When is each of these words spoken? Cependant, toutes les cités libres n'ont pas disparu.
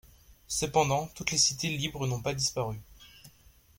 Cependant, 0.47 1.11
toutes 1.13 1.29
les 1.29 1.37
cités 1.37 1.69
libres 1.77 2.07
n'ont 2.07 2.23
pas 2.23 2.33
disparu. 2.33 2.79